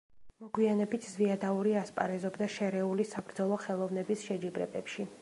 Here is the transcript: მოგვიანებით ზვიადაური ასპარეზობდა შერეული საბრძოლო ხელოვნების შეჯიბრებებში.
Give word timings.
მოგვიანებით 0.43 1.05
ზვიადაური 1.09 1.75
ასპარეზობდა 1.83 2.49
შერეული 2.57 3.09
საბრძოლო 3.13 3.63
ხელოვნების 3.67 4.29
შეჯიბრებებში. 4.31 5.09